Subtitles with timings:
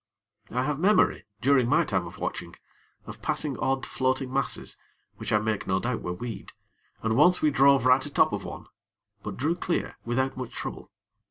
[0.49, 2.55] I have memory, during my time of watching,
[3.05, 4.75] of passing odd floating masses,
[5.17, 6.53] which I make no doubt were weed,
[7.03, 8.65] and once we drove right atop of one;
[9.21, 10.89] but drew clear without much trouble.